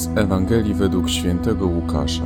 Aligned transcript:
Z 0.00 0.08
Ewangelii 0.14 0.74
według 0.74 1.08
świętego 1.08 1.66
Łukasza. 1.66 2.24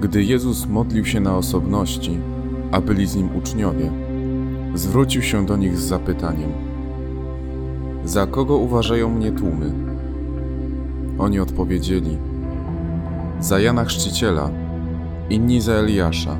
Gdy 0.00 0.24
Jezus 0.24 0.66
modlił 0.66 1.04
się 1.04 1.20
na 1.20 1.36
osobności, 1.36 2.18
a 2.72 2.80
byli 2.80 3.06
z 3.06 3.16
nim 3.16 3.36
uczniowie, 3.36 3.90
zwrócił 4.74 5.22
się 5.22 5.46
do 5.46 5.56
nich 5.56 5.78
z 5.78 5.82
zapytaniem: 5.82 6.50
Za 8.04 8.26
kogo 8.26 8.56
uważają 8.56 9.10
mnie 9.10 9.32
tłumy? 9.32 9.72
Oni 11.18 11.40
odpowiedzieli: 11.40 12.18
Za 13.40 13.58
Jana 13.58 13.84
Chrzciciela, 13.84 14.50
inni 15.30 15.60
za 15.60 15.72
Eliasza. 15.72 16.36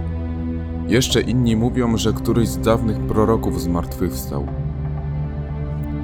Jeszcze 0.88 1.21
inni 1.21 1.57
mówią, 1.57 1.96
że 1.96 2.12
któryś 2.12 2.48
z 2.48 2.59
dawnych 2.59 2.98
proroków 2.98 3.62
zmartwychwstał. 3.62 4.46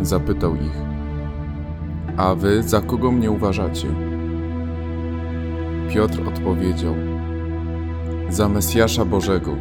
Zapytał 0.03 0.55
ich: 0.55 0.92
A 2.17 2.35
wy 2.35 2.63
za 2.63 2.81
kogo 2.81 3.13
mnie 3.13 3.31
uważacie? 3.31 3.89
Piotr 5.95 6.29
odpowiedział: 6.29 6.95
Za 8.31 8.49
Mesjasza 8.49 9.05
Bożego. 9.05 9.57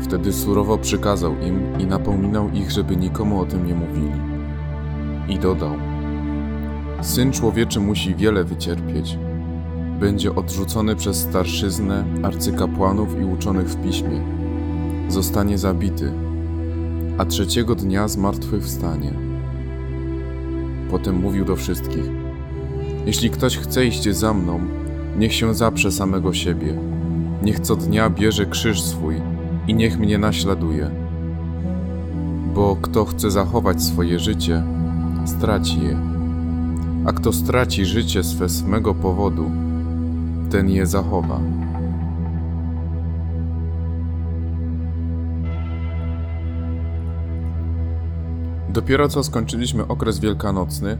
Wtedy 0.00 0.32
surowo 0.32 0.78
przykazał 0.78 1.34
im 1.40 1.78
i 1.78 1.86
napominał 1.86 2.50
ich, 2.50 2.70
żeby 2.70 2.96
nikomu 2.96 3.40
o 3.40 3.46
tym 3.46 3.66
nie 3.66 3.74
mówili. 3.74 4.20
I 5.28 5.38
dodał: 5.38 5.72
Syn 7.00 7.32
człowieczy 7.32 7.80
musi 7.80 8.14
wiele 8.14 8.44
wycierpieć. 8.44 9.18
Będzie 10.00 10.34
odrzucony 10.34 10.96
przez 10.96 11.16
starszyznę, 11.16 12.04
arcykapłanów 12.22 13.20
i 13.20 13.24
uczonych 13.24 13.68
w 13.68 13.82
piśmie. 13.84 14.20
Zostanie 15.08 15.58
zabity, 15.58 16.12
a 17.18 17.24
trzeciego 17.24 17.74
dnia 17.74 18.08
zmartwychwstanie. 18.08 19.33
Potem 20.94 21.20
mówił 21.20 21.44
do 21.44 21.56
wszystkich: 21.56 22.04
Jeśli 23.06 23.30
ktoś 23.30 23.58
chce 23.58 23.86
iść 23.86 24.08
za 24.08 24.34
mną, 24.34 24.60
niech 25.18 25.34
się 25.34 25.54
zaprze 25.54 25.92
samego 25.92 26.32
siebie. 26.32 26.74
Niech 27.42 27.60
co 27.60 27.76
dnia 27.76 28.10
bierze 28.10 28.46
krzyż 28.46 28.82
swój 28.82 29.14
i 29.68 29.74
niech 29.74 29.98
mnie 29.98 30.18
naśladuje. 30.18 30.90
Bo 32.54 32.76
kto 32.82 33.04
chce 33.04 33.30
zachować 33.30 33.82
swoje 33.82 34.18
życie, 34.18 34.62
straci 35.24 35.82
je. 35.82 35.98
A 37.06 37.12
kto 37.12 37.32
straci 37.32 37.84
życie 37.84 38.24
swe 38.24 38.48
z 38.48 38.62
mego 38.62 38.94
powodu, 38.94 39.50
ten 40.50 40.70
je 40.70 40.86
zachowa. 40.86 41.40
Dopiero 48.74 49.08
co 49.08 49.22
skończyliśmy 49.22 49.86
okres 49.86 50.18
wielkanocny, 50.18 50.98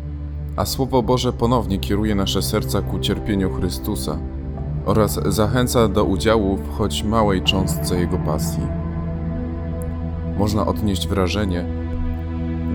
a 0.57 0.65
Słowo 0.65 1.03
Boże 1.03 1.33
ponownie 1.33 1.79
kieruje 1.79 2.15
nasze 2.15 2.43
serca 2.43 2.83
ku 2.83 2.99
cierpieniu 2.99 3.51
Chrystusa 3.51 4.19
oraz 4.87 5.21
zachęca 5.27 5.89
do 5.89 6.05
udziału 6.05 6.57
w 6.57 6.77
choć 6.77 7.03
małej 7.03 7.43
cząstce 7.43 7.99
Jego 7.99 8.19
pasji. 8.19 8.63
Można 10.39 10.67
odnieść 10.67 11.09
wrażenie, 11.09 11.65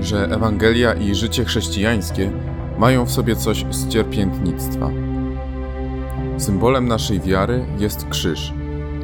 że 0.02 0.26
Ewangelia 0.32 0.94
i 0.94 1.16
życie 1.16 1.46
chrześcijańskie 1.46 2.32
mają 2.80 3.06
w 3.06 3.12
sobie 3.12 3.36
coś 3.36 3.66
z 3.70 3.88
cierpiętnictwa. 3.88 4.90
Symbolem 6.38 6.88
naszej 6.88 7.20
wiary 7.20 7.66
jest 7.78 8.08
krzyż. 8.10 8.54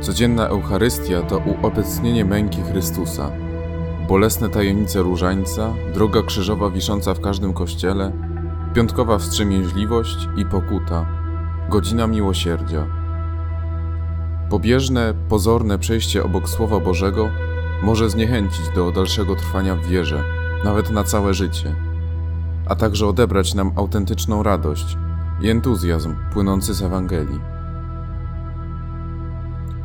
Codzienna 0.01 0.47
Eucharystia 0.47 1.21
to 1.21 1.37
uobecnienie 1.37 2.25
męki 2.25 2.61
Chrystusa. 2.61 3.44
Bolesne 4.07 4.49
tajemnice 4.49 5.01
różańca, 5.01 5.73
droga 5.93 6.21
krzyżowa 6.21 6.69
wisząca 6.69 7.13
w 7.13 7.19
każdym 7.19 7.53
kościele, 7.53 8.11
piątkowa 8.73 9.17
wstrzemięźliwość 9.17 10.27
i 10.37 10.45
pokuta, 10.45 11.05
godzina 11.69 12.07
miłosierdzia. 12.07 12.85
Pobieżne, 14.49 15.13
pozorne 15.29 15.79
przejście 15.79 16.23
obok 16.23 16.49
Słowa 16.49 16.79
Bożego 16.79 17.29
może 17.83 18.09
zniechęcić 18.09 18.69
do 18.75 18.91
dalszego 18.91 19.35
trwania 19.35 19.75
w 19.75 19.85
wierze, 19.85 20.23
nawet 20.63 20.91
na 20.91 21.03
całe 21.03 21.33
życie, 21.33 21.75
a 22.65 22.75
także 22.75 23.07
odebrać 23.07 23.53
nam 23.53 23.71
autentyczną 23.75 24.43
radość 24.43 24.97
i 25.41 25.49
entuzjazm 25.49 26.15
płynący 26.33 26.73
z 26.73 26.81
Ewangelii. 26.81 27.39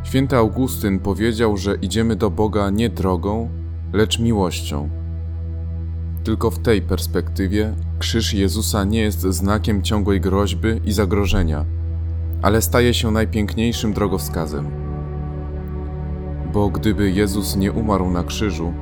Święty 0.02 0.37
Augustyn 0.37 0.98
powiedział, 0.98 1.56
że 1.56 1.75
idziemy 1.75 2.16
do 2.16 2.31
Boga 2.31 2.70
nie 2.70 2.88
drogą, 2.88 3.59
lecz 3.93 4.19
miłością. 4.19 4.89
Tylko 6.25 6.51
w 6.51 6.59
tej 6.59 6.83
perspektywie 6.83 7.75
krzyż 7.99 8.34
Jezusa 8.34 8.84
nie 8.84 9.01
jest 9.01 9.21
znakiem 9.21 9.83
ciągłej 9.83 10.21
groźby 10.21 10.69
i 10.84 10.93
zagrożenia, 10.93 11.65
ale 12.43 12.62
staje 12.62 12.95
się 12.95 13.11
najpiękniejszym 13.11 13.93
drogowskazem. 13.93 14.71
Bo 16.53 16.69
gdyby 16.69 17.11
Jezus 17.11 17.56
nie 17.56 17.73
umarł 17.73 18.11
na 18.11 18.25
krzyżu, 18.25 18.73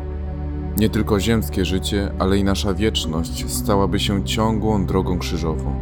nie 0.79 0.91
tylko 0.91 1.21
ziemskie 1.21 1.65
życie, 1.65 2.13
ale 2.19 2.39
i 2.39 2.45
nasza 2.45 2.75
wieczność 2.75 3.51
stałaby 3.51 4.01
się 4.01 4.25
ciągłą 4.25 4.87
drogą 4.87 5.19
krzyżową. 5.19 5.75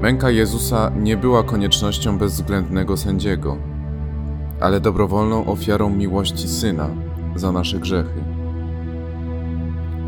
Męka 0.00 0.30
Jezusa 0.30 0.92
nie 1.00 1.16
była 1.16 1.42
koniecznością 1.42 2.18
bezwzględnego 2.18 2.96
sędziego, 2.96 3.56
ale 4.60 4.80
dobrowolną 4.80 5.46
ofiarą 5.46 5.90
miłości 5.90 6.48
Syna 6.48 7.03
za 7.36 7.52
nasze 7.52 7.78
grzechy. 7.78 8.24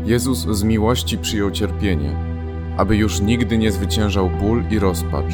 Jezus 0.05 0.37
z 0.37 0.63
miłości 0.63 1.17
przyjął 1.17 1.51
cierpienie, 1.51 2.15
aby 2.77 2.97
już 2.97 3.21
nigdy 3.21 3.57
nie 3.57 3.71
zwyciężał 3.71 4.29
ból 4.29 4.63
i 4.71 4.79
rozpacz, 4.79 5.33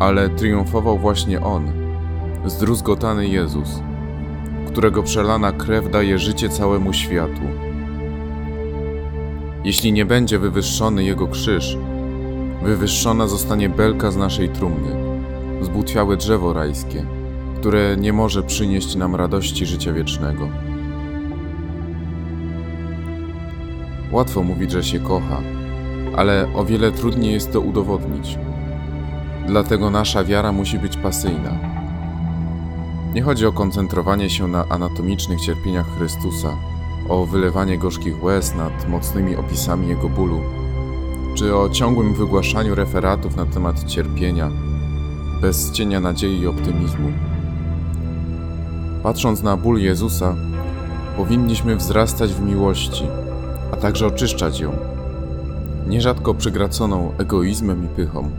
ale 0.00 0.28
triumfował 0.28 0.98
właśnie 0.98 1.40
On, 1.40 1.72
zdruzgotany 2.46 3.28
Jezus, 3.28 3.80
którego 4.66 5.02
przelana 5.02 5.52
krew 5.52 5.90
daje 5.90 6.18
życie 6.18 6.48
całemu 6.48 6.92
światu. 6.92 7.42
Jeśli 9.64 9.92
nie 9.92 10.06
będzie 10.06 10.38
wywyższony 10.38 11.04
Jego 11.04 11.28
krzyż, 11.28 11.78
wywyższona 12.62 13.26
zostanie 13.26 13.68
belka 13.68 14.10
z 14.10 14.16
naszej 14.16 14.48
trumny, 14.48 14.90
zbutwiałe 15.60 16.16
drzewo 16.16 16.52
rajskie, 16.52 17.06
które 17.60 17.96
nie 17.96 18.12
może 18.12 18.42
przynieść 18.42 18.96
nam 18.96 19.14
radości 19.14 19.66
życia 19.66 19.92
wiecznego. 19.92 20.48
Łatwo 24.14 24.42
mówić, 24.42 24.70
że 24.70 24.84
się 24.84 25.00
kocha, 25.00 25.42
ale 26.16 26.48
o 26.54 26.64
wiele 26.64 26.92
trudniej 26.92 27.32
jest 27.32 27.52
to 27.52 27.60
udowodnić. 27.60 28.38
Dlatego 29.46 29.90
nasza 29.90 30.24
wiara 30.24 30.52
musi 30.52 30.78
być 30.78 30.96
pasyjna. 30.96 31.58
Nie 33.14 33.22
chodzi 33.22 33.46
o 33.46 33.52
koncentrowanie 33.52 34.30
się 34.30 34.48
na 34.48 34.64
anatomicznych 34.68 35.40
cierpieniach 35.40 35.86
Chrystusa, 35.96 36.56
o 37.08 37.26
wylewanie 37.26 37.78
gorzkich 37.78 38.24
łez 38.24 38.54
nad 38.54 38.88
mocnymi 38.88 39.36
opisami 39.36 39.88
Jego 39.88 40.08
bólu, 40.08 40.40
czy 41.34 41.56
o 41.56 41.68
ciągłym 41.68 42.14
wygłaszaniu 42.14 42.74
referatów 42.74 43.36
na 43.36 43.46
temat 43.46 43.84
cierpienia, 43.84 44.50
bez 45.40 45.72
cienia 45.72 46.00
nadziei 46.00 46.40
i 46.40 46.46
optymizmu. 46.46 47.12
Patrząc 49.02 49.42
na 49.42 49.56
ból 49.56 49.78
Jezusa, 49.78 50.34
powinniśmy 51.16 51.76
wzrastać 51.76 52.32
w 52.32 52.40
miłości, 52.40 53.04
a 53.74 53.76
także 53.76 54.06
oczyszczać 54.06 54.60
ją, 54.60 54.72
nierzadko 55.88 56.34
przygraconą 56.34 57.12
egoizmem 57.18 57.84
i 57.84 57.88
pychą. 57.88 58.30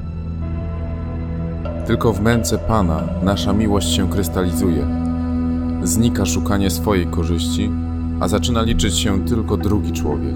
Tylko 1.87 2.13
w 2.13 2.21
męce 2.21 2.57
Pana 2.57 3.03
nasza 3.23 3.53
miłość 3.53 3.89
się 3.89 4.09
krystalizuje. 4.09 4.87
Znika 5.83 6.25
szukanie 6.25 6.69
swojej 6.69 7.05
korzyści, 7.05 7.71
a 8.19 8.27
zaczyna 8.27 8.61
liczyć 8.61 8.99
się 8.99 9.25
tylko 9.25 9.57
drugi 9.57 9.91
człowiek. 9.91 10.35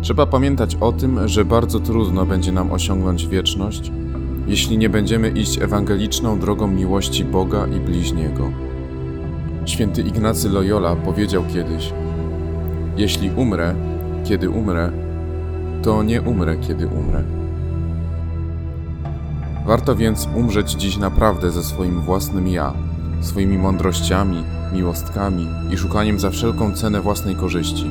Trzeba 0.00 0.26
pamiętać 0.26 0.76
o 0.80 0.92
tym, 0.92 1.28
że 1.28 1.44
bardzo 1.44 1.80
trudno 1.80 2.26
będzie 2.26 2.52
nam 2.52 2.72
osiągnąć 2.72 3.26
wieczność, 3.26 3.92
jeśli 4.46 4.78
nie 4.78 4.88
będziemy 4.88 5.28
iść 5.30 5.58
ewangeliczną 5.58 6.38
drogą 6.38 6.66
miłości 6.66 7.24
Boga 7.24 7.66
i 7.66 7.80
bliźniego. 7.80 8.50
Święty 9.64 10.02
Ignacy 10.02 10.48
Loyola 10.48 10.96
powiedział 10.96 11.44
kiedyś: 11.52 11.92
Jeśli 12.96 13.30
umrę, 13.30 13.74
kiedy 14.24 14.50
umrę, 14.50 14.90
to 15.82 16.02
nie 16.02 16.22
umrę, 16.22 16.56
kiedy 16.56 16.86
umrę. 16.86 17.22
Warto 19.66 19.96
więc 19.96 20.28
umrzeć 20.34 20.72
dziś 20.72 20.96
naprawdę 20.96 21.50
ze 21.50 21.62
swoim 21.62 22.00
własnym 22.00 22.48
ja, 22.48 22.72
swoimi 23.20 23.58
mądrościami, 23.58 24.44
miłostkami 24.72 25.48
i 25.70 25.76
szukaniem 25.76 26.20
za 26.20 26.30
wszelką 26.30 26.72
cenę 26.72 27.00
własnej 27.00 27.36
korzyści, 27.36 27.90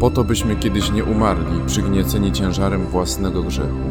po 0.00 0.10
to 0.10 0.24
byśmy 0.24 0.56
kiedyś 0.56 0.92
nie 0.92 1.04
umarli 1.04 1.60
przygnieceni 1.66 2.32
ciężarem 2.32 2.86
własnego 2.86 3.42
grzechu. 3.42 3.90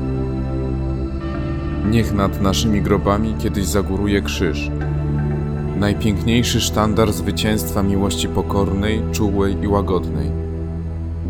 Niech 1.90 2.14
nad 2.14 2.42
naszymi 2.42 2.82
grobami 2.82 3.36
kiedyś 3.40 3.66
zagóruje 3.66 4.22
krzyż, 4.22 4.72
najpiękniejszy 5.80 6.62
sztandar 6.62 7.14
zwycięstwa 7.14 7.84
miłości 7.84 8.28
pokornej, 8.28 9.02
czułej 9.12 9.56
i 9.62 9.68
łagodnej. 9.68 10.32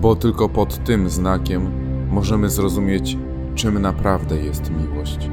bo 0.01 0.15
tylko 0.15 0.49
pod 0.49 0.83
tym 0.83 1.09
znakiem 1.09 1.71
możemy 2.11 2.49
zrozumieć, 2.49 3.17
czym 3.55 3.81
naprawdę 3.81 4.37
jest 4.37 4.71
miłość. 4.71 5.29